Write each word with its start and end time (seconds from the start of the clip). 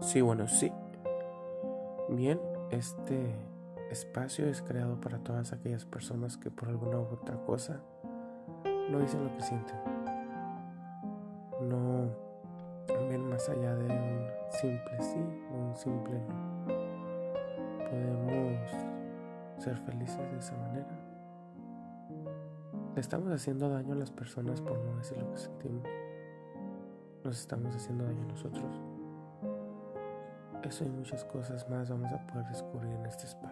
Sí, 0.00 0.20
bueno, 0.20 0.46
sí. 0.46 0.72
Bien, 2.08 2.40
este 2.70 3.34
espacio 3.90 4.46
es 4.46 4.62
creado 4.62 5.00
para 5.00 5.18
todas 5.18 5.52
aquellas 5.52 5.84
personas 5.84 6.36
que 6.36 6.50
por 6.50 6.68
alguna 6.68 6.98
u 6.98 7.02
otra 7.02 7.36
cosa 7.44 7.80
no 8.90 9.00
dicen 9.00 9.24
lo 9.24 9.34
que 9.34 9.42
sienten. 9.42 9.76
No 11.68 12.10
ven 13.08 13.28
más 13.28 13.48
allá 13.48 13.74
de 13.74 13.84
un 13.84 14.26
simple 14.50 15.00
sí 15.00 15.18
o 15.52 15.68
un 15.68 15.76
simple 15.76 16.20
no. 16.20 16.68
Podemos 17.90 18.70
ser 19.58 19.76
felices 19.78 20.30
de 20.30 20.38
esa 20.38 20.56
manera. 20.56 20.88
Estamos 22.96 23.32
haciendo 23.32 23.68
daño 23.68 23.92
a 23.92 23.96
las 23.96 24.10
personas 24.10 24.60
por 24.60 24.78
no 24.78 24.96
decir 24.96 25.18
lo 25.18 25.30
que 25.32 25.38
sentimos. 25.38 25.84
Nos 27.24 27.38
estamos 27.40 27.74
haciendo 27.74 28.04
daño 28.04 28.22
a 28.22 28.26
nosotros. 28.26 28.97
Eso 30.68 30.84
y 30.84 30.88
muchas 30.90 31.24
cosas 31.24 31.66
más 31.70 31.88
vamos 31.88 32.12
a 32.12 32.18
poder 32.26 32.46
descubrir 32.48 32.92
en 32.92 33.06
este 33.06 33.24
espacio. 33.24 33.47